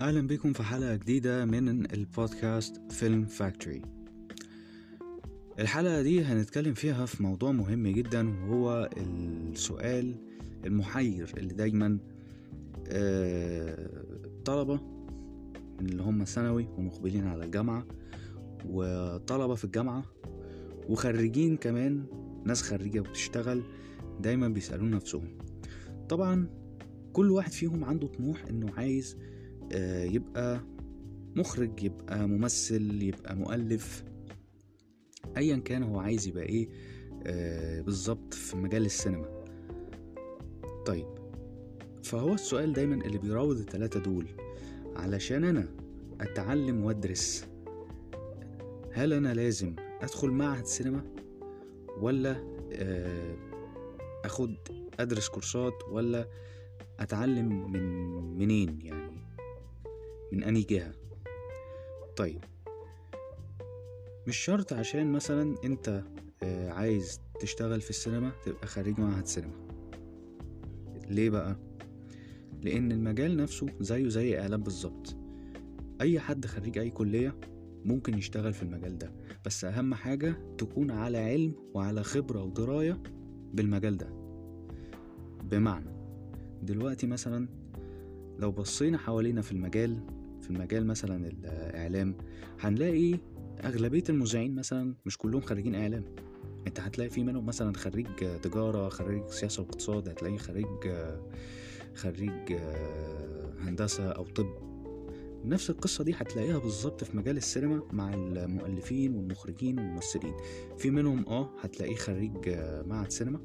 أهلا 0.00 0.26
بكم 0.26 0.52
في 0.52 0.62
حلقة 0.62 0.94
جديدة 0.96 1.44
من 1.44 1.92
البودكاست 1.92 2.92
فيلم 2.92 3.24
فاكتوري. 3.24 3.82
الحلقة 5.58 6.02
دي 6.02 6.24
هنتكلم 6.24 6.74
فيها 6.74 7.06
في 7.06 7.22
موضوع 7.22 7.52
مهم 7.52 7.88
جدا 7.88 8.28
وهو 8.28 8.90
السؤال 8.96 10.14
المحير 10.66 11.34
اللي 11.36 11.54
دايما 11.54 11.98
آه، 12.88 14.04
طلبة 14.44 14.80
اللي 15.80 16.02
هم 16.02 16.24
ثانوي 16.24 16.68
ومقبلين 16.78 17.26
على 17.26 17.44
الجامعة 17.44 17.86
وطلبة 18.66 19.54
في 19.54 19.64
الجامعة 19.64 20.04
وخريجين 20.88 21.56
كمان 21.56 22.04
ناس 22.44 22.62
خريجة 22.62 23.00
وبتشتغل 23.00 23.62
دايما 24.20 24.48
بيسألون 24.48 24.90
نفسهم. 24.90 25.38
طبعا 26.08 26.46
كل 27.12 27.30
واحد 27.30 27.52
فيهم 27.52 27.84
عنده 27.84 28.06
طموح 28.06 28.44
إنه 28.44 28.72
عايز 28.76 29.16
آه، 29.16 29.39
يبقى 30.14 30.60
مخرج 31.36 31.82
يبقى 31.82 32.28
ممثل 32.28 33.02
يبقى 33.02 33.36
مؤلف. 33.36 34.04
ايا 35.36 35.56
كان 35.56 35.82
هو 35.82 36.00
عايز 36.00 36.28
يبقى 36.28 36.42
إيه 36.44 36.68
آه، 37.26 37.80
بالظبط 37.80 38.34
في 38.34 38.56
مجال 38.56 38.84
السينما. 38.84 39.44
طيب 40.86 41.06
فهو 42.02 42.34
السؤال 42.34 42.72
دايما 42.72 42.94
اللي 42.94 43.18
بيراود 43.18 43.58
التلاتة 43.58 44.00
دول. 44.00 44.26
علشان 44.96 45.44
أنا 45.44 45.68
أتعلم 46.20 46.84
وأدرس 46.84 47.46
هل 48.92 49.12
أنا 49.12 49.34
لازم 49.34 49.74
أدخل 50.00 50.30
معهد 50.30 50.66
سينما؟ 50.66 51.04
ولا 52.00 52.36
آه، 52.72 53.36
أخد 54.24 54.56
أدرس 55.00 55.28
كورسات؟ 55.28 55.74
ولا 55.90 56.28
أتعلم 57.00 57.72
من 57.72 57.82
منين 58.38 58.78
يعني؟ 58.80 59.09
من 60.32 60.42
اني 60.44 60.62
جهة؟ 60.62 60.92
طيب. 62.16 62.44
مش 64.26 64.36
شرط 64.36 64.72
عشان 64.72 65.12
مثلا 65.12 65.56
أنت 65.64 66.02
آه، 66.42 66.70
عايز 66.70 67.20
تشتغل 67.40 67.80
في 67.80 67.90
السينما 67.90 68.32
تبقى 68.44 68.66
خريج 68.66 69.00
معهد 69.00 69.26
سينما. 69.26 69.52
ليه 71.08 71.30
بقى؟ 71.30 71.56
لأن 72.62 72.92
المجال 72.92 73.36
نفسه 73.36 73.66
زيه 73.80 74.08
زي 74.08 74.40
إعلام 74.40 74.62
بالظبط. 74.62 75.16
أي 76.00 76.20
حد 76.20 76.46
خريج 76.46 76.78
أي 76.78 76.90
كلية 76.90 77.36
ممكن 77.84 78.18
يشتغل 78.18 78.52
في 78.52 78.62
المجال 78.62 78.98
ده. 78.98 79.12
بس 79.46 79.64
أهم 79.64 79.94
حاجة 79.94 80.54
تكون 80.58 80.90
على 80.90 81.18
علم 81.18 81.54
وعلى 81.74 82.02
خبرة 82.02 82.42
ودراية 82.42 83.02
بالمجال 83.54 83.96
ده. 83.96 84.08
بمعنى 85.42 85.90
دلوقتي 86.62 87.06
مثلا 87.06 87.48
لو 88.38 88.52
بصينا 88.52 88.98
حوالينا 88.98 89.42
في 89.42 89.52
المجال 89.52 90.19
في 90.50 90.56
المجال 90.56 90.86
مثلا 90.86 91.26
الإعلام 91.26 92.14
هنلاقي 92.60 93.18
أغلبية 93.64 94.02
المذيعين 94.08 94.54
مثلا 94.54 94.94
مش 95.06 95.18
كلهم 95.18 95.40
خريجين 95.40 95.74
إعلام. 95.74 96.04
أنت 96.66 96.80
هتلاقي 96.80 97.10
في 97.10 97.24
منهم 97.24 97.46
مثلا 97.46 97.72
خريج 97.76 98.06
تجارة 98.42 98.88
خريج 98.88 99.26
سياسة 99.26 99.62
واقتصاد 99.62 100.08
هتلاقي 100.08 100.38
خريج 100.38 100.66
خريج 101.94 102.52
هندسة 103.60 104.10
أو 104.10 104.24
طب. 104.24 104.46
نفس 105.44 105.70
القصة 105.70 106.04
دي 106.04 106.12
هتلاقيها 106.16 106.58
بالظبط 106.58 107.04
في 107.04 107.16
مجال 107.16 107.36
السينما 107.36 107.82
مع 107.92 108.14
المؤلفين 108.14 109.14
والمخرجين 109.16 109.78
والممثلين. 109.78 110.34
في 110.78 110.90
منهم 110.90 111.26
آه 111.28 111.50
هتلاقيه 111.60 111.96
خريج 111.96 112.48
معهد 112.86 113.10
سينما. 113.10 113.40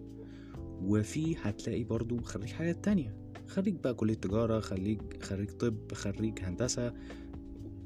وفي 0.81 1.35
هتلاقي 1.41 1.83
برضو 1.83 2.21
خريج 2.21 2.49
حاجات 2.49 2.85
تانية. 2.85 3.17
خريج 3.47 3.75
بقى 3.75 3.93
كلية 3.93 4.13
تجارة 4.13 4.59
خريج 4.59 5.01
خريج 5.23 5.49
طب 5.49 5.93
خريج 5.93 6.39
هندسة 6.41 6.93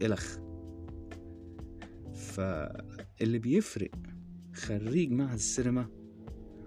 إلخ 0.01 0.37
فاللي 2.13 3.39
بيفرق 3.39 3.91
خريج 4.53 5.11
معهد 5.11 5.33
السينما 5.33 5.87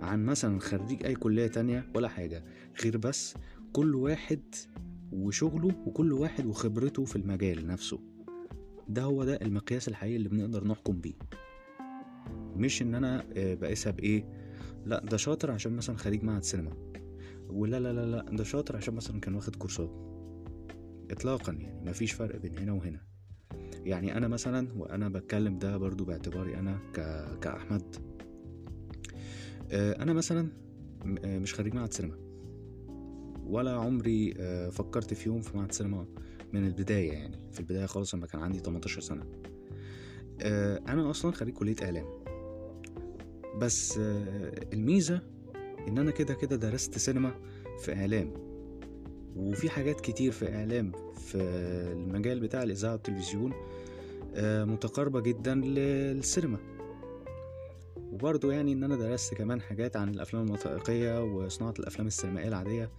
عن 0.00 0.24
مثلا 0.24 0.60
خريج 0.60 1.04
أي 1.06 1.14
كلية 1.14 1.46
تانية 1.46 1.90
ولا 1.94 2.08
حاجة 2.08 2.44
غير 2.84 2.96
بس 2.96 3.34
كل 3.72 3.94
واحد 3.94 4.40
وشغله 5.12 5.74
وكل 5.86 6.12
واحد 6.12 6.46
وخبرته 6.46 7.04
في 7.04 7.16
المجال 7.16 7.66
نفسه. 7.66 8.00
ده 8.88 9.02
هو 9.02 9.24
ده 9.24 9.34
المقياس 9.42 9.88
الحقيقي 9.88 10.16
اللي 10.16 10.28
بنقدر 10.28 10.64
نحكم 10.68 11.00
بيه. 11.00 11.14
مش 12.56 12.82
إن 12.82 12.94
أنا 12.94 13.24
بقيسها 13.36 13.90
بإيه؟ 13.92 14.41
لا 14.86 15.00
ده 15.00 15.16
شاطر 15.16 15.50
عشان 15.50 15.76
مثلا 15.76 15.96
خريج 15.96 16.24
معهد 16.24 16.44
سينما. 16.44 16.92
ولا 17.48 17.80
لا 17.80 17.92
لا 17.92 18.06
لا 18.06 18.36
ده 18.36 18.44
شاطر 18.44 18.76
عشان 18.76 18.94
مثلا 18.94 19.20
كان 19.20 19.34
واخد 19.34 19.56
كورسات. 19.56 19.90
اطلاقا 21.10 21.52
يعني 21.52 21.90
مفيش 21.90 22.12
فرق 22.12 22.36
بين 22.36 22.58
هنا 22.58 22.72
وهنا. 22.72 23.00
يعني 23.84 24.16
أنا 24.16 24.28
مثلا 24.28 24.68
وأنا 24.76 25.08
بتكلم 25.08 25.58
ده 25.58 25.76
برضو 25.76 26.04
باعتباري 26.04 26.56
أنا 26.58 26.78
ك... 26.94 27.00
كأحمد. 27.40 27.96
أنا 29.72 30.12
مثلا 30.12 30.48
مش 31.24 31.54
خريج 31.54 31.74
معهد 31.74 31.92
سينما. 31.92 32.16
ولا 33.46 33.72
عمري 33.72 34.34
فكرت 34.70 35.14
في 35.14 35.28
يوم 35.28 35.40
في 35.40 35.56
معهد 35.56 35.72
سينما 35.72 36.06
من 36.52 36.66
البداية 36.66 37.12
يعني. 37.12 37.52
في 37.52 37.60
البداية 37.60 37.86
خالص 37.86 38.14
لما 38.14 38.26
كان 38.26 38.40
عندي 38.40 38.58
18 38.58 39.00
سنة. 39.00 39.26
أنا 40.88 41.10
أصلا 41.10 41.32
خريج 41.32 41.54
كلية 41.54 41.76
إعلام. 41.82 42.21
بس 43.58 43.98
الميزة 44.72 45.20
إن 45.88 45.98
أنا 45.98 46.10
كده 46.10 46.34
كده 46.34 46.56
درست 46.56 46.98
سينما 46.98 47.34
في 47.80 47.94
إعلام. 47.94 48.52
وفي 49.36 49.70
حاجات 49.70 50.00
كتير 50.00 50.32
في 50.32 50.54
إعلام 50.54 50.92
في 51.14 51.38
المجال 51.92 52.40
بتاع 52.40 52.62
الإذاعة 52.62 52.92
والتلفزيون 52.92 53.52
متقاربة 54.40 55.20
جدا 55.20 55.54
للسينما. 55.54 56.58
وبرضه 58.12 58.52
يعني 58.52 58.72
إن 58.72 58.84
أنا 58.84 58.96
درست 58.96 59.34
كمان 59.34 59.60
حاجات 59.60 59.96
عن 59.96 60.08
الأفلام 60.08 60.44
الوثائقية 60.44 61.24
وصناعة 61.24 61.74
الأفلام 61.78 62.06
السينمائية 62.06 62.48
العادية. 62.48 62.90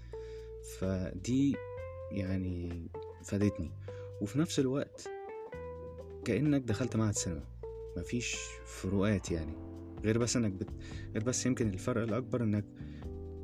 فدي 0.78 1.56
يعني 2.12 2.88
فادتني. 3.24 3.72
وفي 4.22 4.40
نفس 4.40 4.60
الوقت 4.60 5.10
كأنك 6.26 6.62
دخلت 6.62 6.96
معهد 6.96 7.14
سينما. 7.16 7.44
مفيش 7.98 8.38
فروقات 8.66 9.32
يعني. 9.32 9.73
غير 10.04 10.18
بس 10.18 10.38
إنك 10.38 10.52
بت... 10.52 10.70
غير 11.14 11.24
بس 11.24 11.46
يمكن 11.46 11.70
الفرق 11.70 12.02
الأكبر 12.02 12.44
إنك 12.44 12.66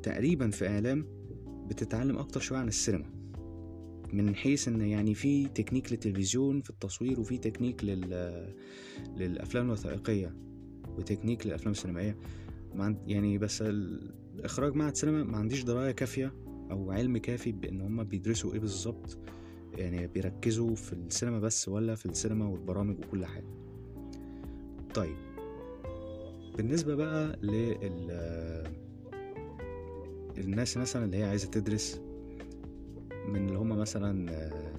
تقريبا 0.02 0.50
في 0.50 0.68
إعلام 0.68 1.06
بتتعلم 1.66 2.18
أكتر 2.18 2.40
شوية 2.40 2.58
عن 2.58 2.68
السينما. 2.68 3.06
من 4.12 4.34
حيث 4.34 4.68
إن 4.68 4.80
يعني 4.80 5.14
في 5.14 5.48
تكنيك 5.48 5.92
للتلفزيون 5.92 6.60
في 6.60 6.70
التصوير 6.70 7.20
وفي 7.20 7.38
تكنيك 7.38 7.84
لل... 7.84 8.54
للأفلام 9.16 9.66
الوثائقية 9.66 10.36
وتكنيك 10.98 11.46
للأفلام 11.46 11.70
السينمائية. 11.70 12.16
يعني 13.06 13.38
بس 13.38 13.62
الإخراج 13.62 14.74
معهد 14.74 14.96
سينما 14.96 15.24
ما 15.24 15.36
عنديش 15.36 15.62
دراية 15.62 15.90
كافية 15.90 16.34
أو 16.70 16.90
علم 16.90 17.18
كافي 17.18 17.52
بإن 17.52 17.80
هما 17.80 18.02
بيدرسوا 18.02 18.52
إيه 18.54 18.60
بالظبط. 18.60 19.18
يعني 19.74 20.06
بيركزوا 20.06 20.74
في 20.74 20.92
السينما 20.92 21.40
بس 21.40 21.68
ولا 21.68 21.94
في 21.94 22.06
السينما 22.06 22.48
والبرامج 22.48 22.98
وكل 22.98 23.26
حاجة. 23.26 23.48
طيب 24.94 25.16
بالنسبة 26.60 26.94
بقى 26.94 27.36
لل 27.42 28.66
الناس 30.38 30.76
مثلا 30.76 31.04
اللي 31.04 31.16
هي 31.16 31.24
عايزة 31.24 31.48
تدرس 31.48 32.00
من 33.28 33.46
اللي 33.46 33.58
هما 33.58 33.74
مثلا 33.76 34.26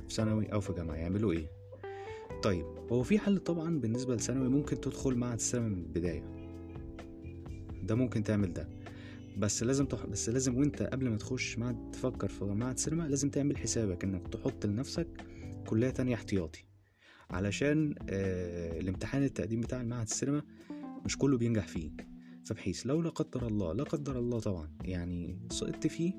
في 0.08 0.14
ثانوي 0.14 0.46
أو 0.54 0.60
في 0.62 0.74
جامعة 0.74 0.96
يعملوا 0.96 1.32
إيه؟ 1.32 1.52
طيب 2.44 2.66
هو 2.92 3.04
في 3.04 3.20
حل 3.20 3.38
طبعا 3.40 3.80
بالنسبة 3.80 4.16
لثانوي 4.16 4.50
ممكن 4.50 4.82
تدخل 4.82 5.16
معهد 5.16 5.34
السينما 5.34 5.68
من 5.70 5.78
البداية. 5.84 6.24
ده 7.84 7.96
ممكن 7.96 8.24
تعمل 8.24 8.54
ده. 8.54 8.70
بس 9.38 9.64
لازم 9.64 9.86
تح... 9.86 10.06
بس 10.06 10.30
لازم 10.30 10.58
وأنت 10.58 10.84
قبل 10.84 11.10
ما 11.10 11.18
تخش 11.18 11.58
معهد 11.58 11.92
تفكر 11.92 12.28
في 12.28 12.46
معهد 12.46 12.78
سينما 12.80 13.04
لازم 13.04 13.30
تعمل 13.30 13.58
حسابك 13.58 14.04
إنك 14.04 14.28
تحط 14.28 14.66
لنفسك 14.66 15.08
كلية 15.68 15.90
تانية 15.90 16.16
احتياطي. 16.16 16.66
علشان 17.30 17.96
آه 18.10 18.80
الامتحان 18.80 19.24
التقديم 19.24 19.62
بتاع 19.62 19.82
المعهد 19.82 20.08
السينما 20.08 20.42
مش 21.06 21.18
كله 21.18 21.38
بينجح 21.38 21.68
فيه. 21.68 21.92
فبحيث 22.46 22.86
لو 22.86 23.02
لا 23.02 23.10
قدر 23.10 23.48
الله 23.48 23.74
لا 23.74 23.84
قدر 23.84 24.20
الله 24.20 24.40
طبعا 24.40 24.70
يعني 24.84 25.40
سقطت 25.52 25.88
فيه 25.88 26.14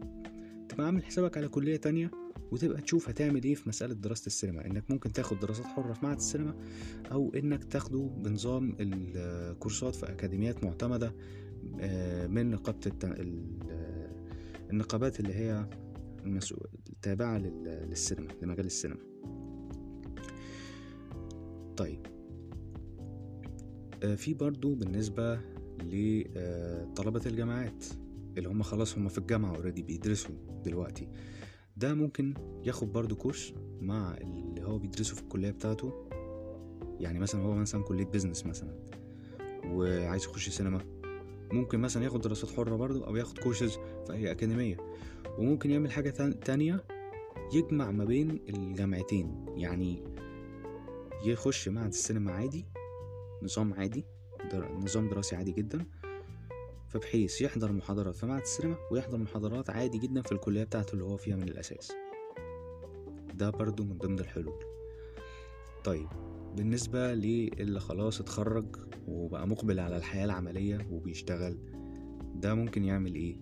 تبقى 0.69 0.87
عامل 0.87 1.05
حسابك 1.05 1.37
على 1.37 1.49
كلية 1.49 1.77
تانية 1.77 2.11
وتبقى 2.53 2.81
تشوف 2.81 3.09
هتعمل 3.09 3.45
إيه 3.45 3.55
في 3.55 3.69
مسألة 3.69 3.95
دراسة 3.95 4.27
السينما. 4.27 4.67
إنك 4.67 4.91
ممكن 4.91 5.13
تاخد 5.13 5.41
دراسات 5.41 5.67
حرة 5.67 5.93
في 5.93 6.05
معهد 6.05 6.17
السينما 6.17 6.55
أو 7.13 7.35
إنك 7.35 7.65
تاخده 7.65 7.99
بنظام 8.17 8.77
الكورسات 8.81 9.95
في 9.95 10.09
أكاديميات 10.13 10.65
معتمدة 10.65 11.15
من 12.29 12.51
نقابة. 12.51 12.81
النقابات 14.71 15.21
اللي 15.21 15.35
هي 15.35 15.69
التابعة 16.91 17.39
للسينما 17.39 18.29
لمجال 18.43 18.67
السينما. 18.67 19.01
طيب. 21.77 22.07
في 24.17 24.35
برضو 24.35 24.75
بالنسبة 24.75 25.41
لطلبة 25.85 27.21
الجامعات 27.27 27.85
اللي 28.39 28.49
هم 28.49 28.63
خلاص 28.63 28.99
هم 28.99 29.09
في 29.09 29.19
الجامعة 29.19 29.57
already 29.57 29.83
بيدرسوا 29.83 30.35
دلوقتي. 30.65 31.09
ده 31.77 31.95
ممكن 31.95 32.35
ياخد 32.65 32.93
برضو 32.93 33.17
كورس 33.17 33.55
مع 33.81 34.17
اللي 34.17 34.65
هو 34.65 34.79
بيدرسه 34.79 35.15
في 35.15 35.23
الكلية 35.23 35.51
بتاعته. 35.51 36.09
يعني 37.01 37.19
مثلا 37.19 37.43
هو 37.43 37.55
مثلا 37.55 37.83
كلية 37.83 38.05
business 38.05 38.47
مثلا 38.47 38.75
وعايز 39.65 40.25
يخش 40.25 40.49
سينما 40.49 40.81
ممكن 41.53 41.79
مثلا 41.81 42.05
ياخد 42.05 42.21
دراسات 42.21 42.51
حرة 42.51 42.77
برضه 42.77 43.07
أو 43.07 43.17
ياخد 43.17 43.39
كورسز 43.39 43.79
في 44.07 44.13
أي 44.13 44.31
أكاديمية 44.31 44.77
وممكن 45.39 45.71
يعمل 45.71 45.91
حاجة 45.93 46.11
تانية 46.31 46.85
يجمع 47.55 47.91
ما 47.91 48.05
بين 48.05 48.41
الجامعتين. 48.49 49.47
يعني 49.57 50.05
يخش 51.27 51.69
معهد 51.69 51.89
السينما 51.89 52.33
عادي 52.33 52.67
نظام 53.43 53.75
عادي 53.75 54.05
در... 54.53 54.73
نظام 54.79 55.09
دراسي 55.09 55.37
عادي 55.37 55.53
جدا 55.53 55.87
فبحيث 56.89 57.41
يحضر 57.41 57.73
محاضرات 57.73 58.15
في 58.17 58.27
معهد 58.27 58.41
السينما 58.41 58.77
ويحضر 58.91 59.19
محاضرات 59.19 59.71
عادي 59.71 59.99
جدا 59.99 60.23
في 60.23 60.33
الكلية 60.33 60.65
بتاعته 60.65 60.93
اللي 60.93 61.05
هو 61.05 61.17
فيها 61.17 61.37
من 61.37 61.49
الأساس. 61.49 61.93
ده 63.35 63.51
برضو 63.51 63.85
من 63.85 63.99
ضمن 63.99 64.19
الحلول. 64.19 64.65
طيب 65.85 66.09
بالنسبة 66.57 67.15
للي 67.15 67.81
خلاص 67.81 68.21
اتخرج 68.21 68.77
وبقى 69.09 69.49
مقبل 69.49 69.81
على 69.81 69.97
الحياة 69.97 70.25
العملية 70.25 70.87
وبيشتغل 70.91 71.59
ده 72.35 72.55
ممكن 72.55 72.85
يعمل 72.85 73.15
إيه؟ 73.15 73.37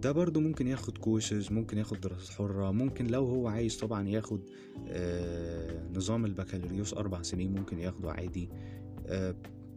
ده 0.00 0.12
برضو 0.12 0.40
ممكن 0.40 0.66
ياخد 0.68 0.98
كورسز 0.98 1.52
ممكن 1.52 1.78
ياخد 1.78 2.00
دراسات 2.00 2.36
حرة 2.36 2.70
ممكن 2.70 3.06
لو 3.06 3.24
هو 3.24 3.48
عايز 3.48 3.76
طبعا 3.76 4.08
ياخد 4.08 4.40
آه 4.88 5.88
نظام 5.94 6.24
البكالوريوس 6.24 6.94
أربع 6.94 7.22
سنين 7.22 7.54
ممكن 7.54 7.78
ياخده 7.78 8.10
عادي. 8.12 8.48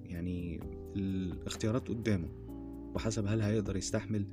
يعني 0.06 0.60
الاختيارات 0.96 1.88
قدامه 1.88 2.30
وحسب 2.96 3.28
هل 3.28 3.42
هيقدر 3.42 3.76
يستحمل 3.76 4.28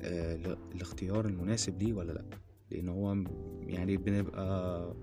آه 0.00 0.58
الاختيار 0.74 1.26
المناسب 1.26 1.82
ليه 1.82 1.92
ولا 1.92 2.12
لأ. 2.12 2.24
لأن 2.70 2.88
هو 2.88 3.16
يعني 3.60 3.96
بنبقى 3.96 4.94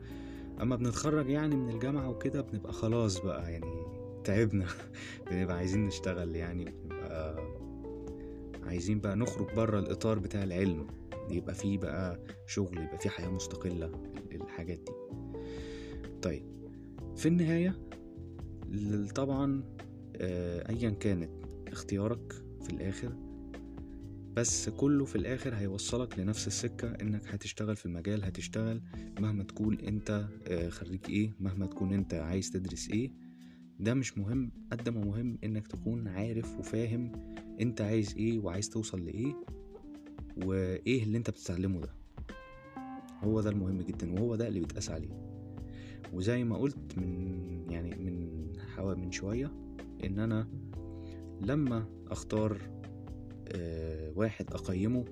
أما 0.61 0.75
بنتخرج 0.75 1.29
يعني 1.29 1.55
من 1.55 1.69
الجامعة 1.69 2.09
وكده 2.09 2.41
بنبقى 2.41 2.73
خلاص 2.73 3.19
بقى 3.19 3.51
يعني 3.53 3.75
تعبنا. 4.23 4.65
بنبقى 5.31 5.57
عايزين 5.57 5.85
نشتغل 5.85 6.35
يعني 6.35 6.65
بنبقى 6.65 7.43
عايزين 8.63 8.99
بقى 8.99 9.15
نخرج 9.15 9.55
بره 9.55 9.79
الإطار 9.79 10.19
بتاع 10.19 10.43
العلم. 10.43 10.87
يبقى 11.29 11.53
فيه 11.53 11.77
بقى 11.77 12.19
شغل 12.47 12.77
يبقى 12.77 12.97
فيه 12.97 13.09
حياة 13.09 13.29
مستقلة 13.29 13.91
الحاجات 14.31 14.79
دي. 14.79 14.91
طيب 16.21 16.43
في 17.15 17.27
النهاية 17.27 17.88
طبعا 19.15 19.63
أيا 20.69 20.89
كانت 20.89 21.29
اختيارك 21.67 22.33
في 22.61 22.69
الآخر 22.69 23.15
بس 24.35 24.69
كله 24.69 25.05
في 25.05 25.15
الآخر 25.15 25.55
هيوصلك 25.55 26.19
لنفس 26.19 26.47
السكة 26.47 26.87
إنك 26.87 27.27
هتشتغل 27.27 27.75
في 27.75 27.85
المجال 27.85 28.25
هتشتغل 28.25 28.81
مهما 29.19 29.43
تكون 29.43 29.79
أنت 29.79 30.27
خريج 30.69 30.99
إيه 31.09 31.33
مهما 31.39 31.65
تكون 31.65 31.93
أنت 31.93 32.13
عايز 32.13 32.51
تدرس 32.51 32.89
إيه. 32.89 33.11
ده 33.79 33.93
مش 33.93 34.17
مهم 34.17 34.51
قد 34.71 34.89
ما 34.89 35.05
مهم 35.05 35.37
إنك 35.43 35.67
تكون 35.67 36.07
عارف 36.07 36.59
وفاهم 36.59 37.11
أنت 37.61 37.81
عايز 37.81 38.15
إيه 38.17 38.39
وعايز 38.39 38.69
توصل 38.69 39.05
لإيه 39.05 39.33
وإيه 40.45 41.03
اللي 41.03 41.17
أنت 41.17 41.29
بتتعلمه 41.29 41.81
ده. 41.81 41.93
هو 43.23 43.41
ده 43.41 43.49
المهم 43.49 43.81
جدا 43.81 44.13
وهو 44.13 44.35
ده 44.35 44.47
اللي 44.47 44.59
بيتقاس 44.59 44.89
عليه. 44.89 45.29
وزي 46.13 46.43
ما 46.43 46.57
قلت 46.57 46.97
من 46.97 47.39
يعني 47.69 47.95
من 47.95 48.18
حوالي 48.79 49.01
من 49.01 49.11
شوية 49.11 49.51
إن 50.03 50.19
أنا 50.19 50.47
لما 51.41 51.85
أختار 52.07 52.61
آه 53.47 54.11
واحد 54.15 54.53
أقيمه 54.53 55.05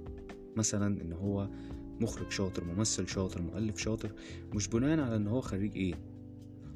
مثلا 0.55 1.01
إن 1.01 1.13
هو 1.13 1.49
مخرج 2.01 2.31
شاطر 2.31 2.63
ممثل 2.63 3.07
شاطر 3.07 3.41
مؤلف 3.41 3.77
شاطر 3.77 4.11
مش 4.53 4.67
بناء 4.67 4.99
على 4.99 5.15
إن 5.15 5.27
هو 5.27 5.41
خريج 5.41 5.75
إيه 5.75 5.93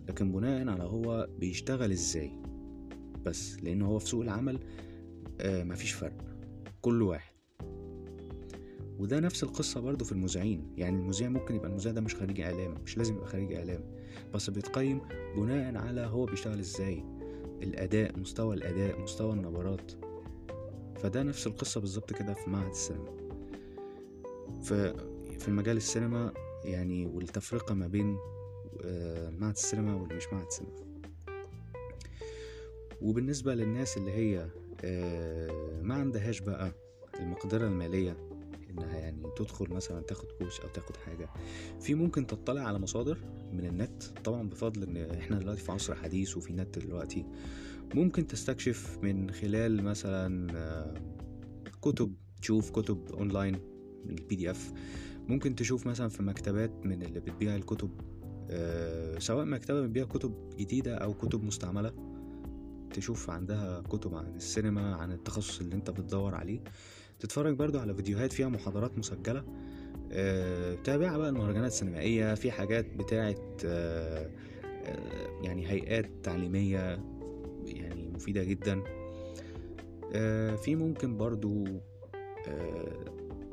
لكن 0.10 0.32
بناء 0.32 0.68
على 0.68 0.84
هو 0.84 1.30
بيشتغل 1.40 1.92
إزاي. 1.92 2.32
بس 3.26 3.64
لأن 3.64 3.82
هو 3.82 4.00
في 4.00 4.08
سوق 4.08 4.22
العمل 4.22 4.60
آه 5.42 5.64
مفيش 5.64 5.92
فرق 5.92 6.18
كل 6.82 7.02
واحد. 7.02 7.34
وده 9.02 9.20
نفس 9.20 9.44
القصة 9.44 9.80
برضو 9.82 10.06
في 10.06 10.12
المذيعين. 10.12 10.74
يعني 10.78 10.98
المذيع 10.98 11.30
ممكن 11.30 11.56
يبقى 11.56 11.68
المذيع 11.70 11.92
ده 11.92 12.02
مش 12.02 12.16
خريج 12.16 12.42
إعلام 12.42 12.76
مش 12.84 12.98
لازم 12.98 13.16
يبقى 13.16 13.28
خريج 13.28 13.54
إعلام 13.54 13.84
بس 14.34 14.50
بيتقيم 14.50 15.02
بناء 15.36 15.78
على 15.78 16.02
هو 16.02 16.26
بيشتغل 16.26 16.60
إزاي. 16.60 17.04
الأداء 17.64 18.20
مستوى 18.20 18.56
الأداء 18.56 19.00
مستوى 19.02 19.34
النبرات 19.34 19.92
فده 20.96 21.24
نفس 21.24 21.48
القصة 21.48 21.82
بالظبط 21.82 22.14
كده 22.14 22.34
في 22.34 22.50
معهد 22.50 22.70
السينما. 22.70 23.12
في 25.40 25.48
المجال 25.48 25.78
السينما 25.78 26.34
يعني 26.66 27.06
والتفرقة 27.06 27.76
ما 27.76 27.88
بين 27.88 28.18
معهد 29.40 29.54
السينما 29.56 29.96
واللي 29.96 30.16
مش 30.16 30.28
معهد 30.34 30.46
السينما. 30.46 30.76
وبالنسبة 33.02 33.54
للناس 33.54 33.98
اللي 33.98 34.12
هي 34.12 34.48
ما 35.82 35.96
عندهاش 35.96 36.40
بقى 36.40 36.72
المقدرة 37.20 37.68
المالية 37.68 38.18
إنها 38.72 38.98
يعني 38.98 39.24
تدخل 39.38 39.74
مثلا 39.74 40.02
تاخد 40.02 40.32
كورس 40.32 40.60
أو 40.60 40.68
تاخد 40.68 40.98
حاجة. 40.98 41.30
في 41.80 41.96
ممكن 41.96 42.28
تطلع 42.28 42.62
على 42.62 42.80
مصادر 42.80 43.18
من 43.54 43.66
النت 43.66 44.04
طبعا 44.04 44.50
بفضل 44.50 44.84
إن 44.84 44.98
إحنا 44.98 45.40
دلوقتي 45.40 45.62
في 45.62 45.72
عصر 45.72 45.96
حديث 45.96 46.38
وفي 46.38 46.54
نت 46.54 46.80
دلوقتي. 46.80 47.26
ممكن 47.96 48.28
تستكشف 48.28 49.00
من 49.04 49.32
خلال 49.32 49.84
مثلا 49.84 50.54
كتب 51.82 52.14
تشوف 52.42 52.72
كتب 52.72 53.12
أونلاين 53.14 53.60
من 54.06 54.18
ال 54.18 54.36
PDF 54.36 54.74
ممكن 55.28 55.56
تشوف 55.56 55.88
مثلا 55.88 56.10
في 56.10 56.24
مكتبات 56.24 56.86
من 56.86 57.04
اللي 57.04 57.20
بتبيع 57.20 57.56
الكتب 57.56 58.02
سواء 59.20 59.46
مكتبة 59.46 59.82
بتبيع 59.82 60.06
كتب 60.06 60.50
جديدة 60.58 60.96
أو 60.96 61.14
كتب 61.14 61.44
مستعملة. 61.44 61.94
تشوف 62.94 63.30
عندها 63.30 63.82
كتب 63.82 64.16
عن 64.16 64.36
السينما 64.36 64.96
عن 64.96 65.12
التخصص 65.12 65.60
اللي 65.60 65.76
أنت 65.76 65.90
بتدور 65.90 66.36
عليه. 66.36 66.60
تتفرج 67.22 67.56
برضو 67.56 67.80
على 67.80 67.94
فيديوهات 67.96 68.34
فيها 68.34 68.48
محاضرات 68.48 68.98
مسجلة 68.98 69.44
أه 70.12 70.76
تابع 70.76 71.18
بقى 71.18 71.30
المهرجانات 71.30 71.72
السينمائية 71.72 72.34
في 72.36 72.52
حاجات 72.52 72.86
بتاعت 72.96 73.62
أه 73.66 74.30
أه 74.86 75.42
يعني 75.44 75.68
هيئات 75.72 76.10
تعليمية 76.24 77.04
يعني 77.66 78.10
مفيدة 78.10 78.44
جدا. 78.44 78.84
في 80.58 80.76
ممكن 80.76 81.18
برضو 81.18 81.66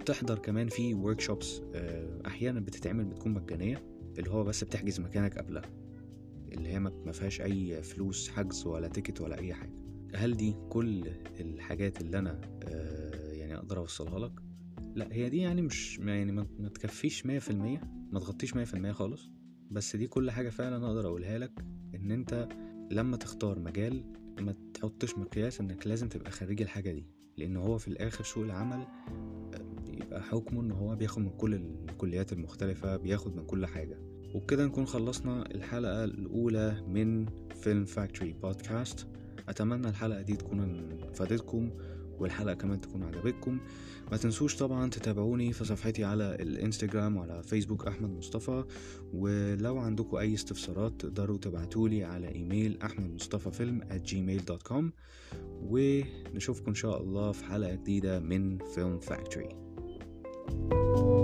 تحضر 0.07 0.39
كمان 0.39 0.69
في 0.69 0.95
workshops 0.95 1.77
أحيانا 2.27 2.61
بتتعمل 2.61 3.05
بتكون 3.05 3.33
مجانية 3.33 3.83
اللي 4.19 4.31
هو 4.31 4.45
بس 4.45 4.65
بتحجز 4.65 5.01
مكانك 5.01 5.39
قبلها 5.39 5.63
اللي 6.53 6.69
هي 6.69 6.79
ما 6.79 7.13
فيهاش 7.13 7.41
أي 7.41 7.83
فلوس 7.83 8.29
حجز 8.29 8.67
ولا 8.67 8.89
تيكت 8.89 9.21
ولا 9.21 9.39
أي 9.39 9.55
حاجة. 9.55 9.73
هل 10.15 10.37
دي 10.37 10.55
كل 10.71 11.05
الحاجات 11.41 12.01
اللي 12.01 12.19
أنا 12.19 12.41
أقدر 13.59 13.79
أوصلها 13.79 14.19
لك. 14.19 14.33
لا 14.95 15.09
هي 15.13 15.29
دي 15.29 15.37
يعني 15.39 15.63
مش 15.63 15.99
يعني 15.99 16.33
ما 16.33 16.69
تكفيش 16.75 17.27
مية 17.27 17.39
في 17.39 17.51
المية 17.51 17.81
ما 18.13 18.21
تغطيش 18.21 18.57
مية 18.57 18.65
في 18.65 18.75
المية 18.75 18.93
خالص. 18.93 19.31
بس 19.71 19.97
دي 19.97 20.07
كل 20.07 20.31
حاجة 20.31 20.49
فعلا 20.51 20.87
أقدر 20.87 21.07
أقولها 21.07 21.39
لك 21.39 21.65
إن 21.95 22.11
أنت 22.11 22.49
لما 22.91 23.17
تختار 23.17 23.59
مجال 23.59 24.05
ما 24.41 24.55
تحطش 24.75 25.19
مقياس 25.19 25.61
إنك 25.61 25.87
لازم 25.87 26.09
تبقى 26.09 26.31
خريج 26.31 26.63
الحاجة 26.63 26.93
دي. 26.93 27.07
لأن 27.37 27.57
هو 27.57 27.79
في 27.79 27.89
الآخر 27.89 28.25
سوق 28.25 28.45
العمل 28.45 28.87
بيبقى 29.87 30.23
حكمه 30.23 30.61
إن 30.61 30.71
هو 30.71 30.97
بياخد 30.97 31.23
من 31.23 31.31
كل 31.31 31.55
الكليات 31.55 32.33
المختلفة 32.33 32.97
بياخد 32.97 33.37
من 33.37 33.47
كل 33.47 33.67
حاجة. 33.67 33.99
وبكده 34.35 34.67
نكون 34.67 34.87
خلصنا 34.87 35.51
الحلقة 35.51 36.05
الأولى 36.05 36.85
من 36.89 37.27
فيلم 37.55 37.85
فاكتوري 37.85 38.33
بودكاست 38.33 39.07
أتمنى 39.49 39.89
الحلقة 39.89 40.23
دي 40.23 40.37
تكون 40.37 40.89
فادتكم. 41.15 41.71
والحلقة 42.21 42.55
كمان 42.55 42.81
تكون 42.81 43.03
عجبتكم. 43.03 43.59
ما 44.11 44.17
تنسوش 44.17 44.57
طبعا 44.57 44.91
تتابعوني 44.91 45.53
في 45.53 45.65
صفحتي 45.65 46.05
على 46.05 46.35
الإنستجرام 46.35 47.17
وعلى 47.17 47.43
فيسبوك 47.43 47.87
أحمد 47.87 48.11
مصطفى. 48.11 48.65
ولو 49.13 49.79
عندكم 49.79 50.17
أي 50.17 50.35
استفسارات 50.35 50.93
تقدروا 51.01 51.39
تبعتولي 51.39 52.05
على 52.05 52.35
إيميل 52.35 52.79
أحمد 52.83 53.15
مصطفى 53.15 53.51
فيلم 53.51 53.81
at 53.81 54.11
gmail.com 54.11 54.85
ونشوفكم 55.47 56.69
إن 56.69 56.75
شاء 56.75 57.03
الله 57.03 57.33
في 57.33 57.45
حلقة 57.45 57.75
جديدة 57.75 58.21
من 58.21 58.59
فيلم 58.59 58.99
فاكتوري 58.99 59.49
thank 60.49 60.99
you 60.99 61.18